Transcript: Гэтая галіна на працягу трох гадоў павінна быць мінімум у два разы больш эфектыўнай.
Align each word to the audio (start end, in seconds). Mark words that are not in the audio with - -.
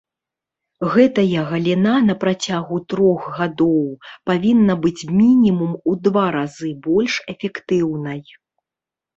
Гэтая 0.93 1.41
галіна 1.49 1.91
на 2.05 2.15
працягу 2.23 2.79
трох 2.93 3.27
гадоў 3.41 3.83
павінна 4.31 4.79
быць 4.87 5.03
мінімум 5.21 5.77
у 5.93 5.95
два 6.09 6.27
разы 6.37 6.69
больш 6.89 7.13
эфектыўнай. 7.37 8.19